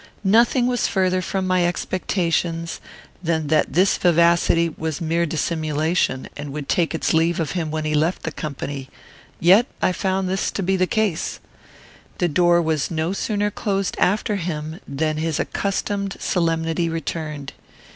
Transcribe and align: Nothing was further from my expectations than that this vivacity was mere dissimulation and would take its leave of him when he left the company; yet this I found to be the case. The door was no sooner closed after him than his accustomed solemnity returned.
Nothing 0.23 0.65
was 0.65 0.87
further 0.87 1.21
from 1.21 1.45
my 1.45 1.63
expectations 1.63 2.81
than 3.21 3.49
that 3.49 3.73
this 3.73 3.99
vivacity 3.99 4.67
was 4.67 4.99
mere 4.99 5.27
dissimulation 5.27 6.27
and 6.35 6.51
would 6.51 6.67
take 6.67 6.95
its 6.95 7.13
leave 7.13 7.39
of 7.39 7.51
him 7.51 7.69
when 7.69 7.85
he 7.85 7.93
left 7.93 8.23
the 8.23 8.31
company; 8.31 8.89
yet 9.39 9.67
this 9.79 9.83
I 9.83 9.91
found 9.91 10.35
to 10.35 10.63
be 10.63 10.75
the 10.75 10.87
case. 10.87 11.39
The 12.17 12.27
door 12.27 12.63
was 12.63 12.89
no 12.89 13.13
sooner 13.13 13.51
closed 13.51 13.95
after 13.99 14.37
him 14.37 14.79
than 14.87 15.17
his 15.17 15.39
accustomed 15.39 16.17
solemnity 16.19 16.89
returned. 16.89 17.53